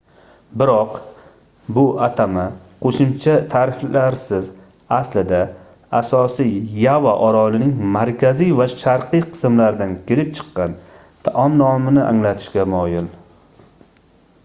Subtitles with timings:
[0.59, 0.93] biroq
[1.77, 2.43] bu atama
[2.85, 4.47] qoʻshimcha taʼriflarsiz
[4.97, 5.41] aslida
[5.99, 10.73] asosiy yava orolining markaziy va sharqiy qismlaridan kelib chiqqan
[11.29, 13.11] taom nomini anglatishga moyil